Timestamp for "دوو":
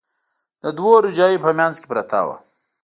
0.77-0.93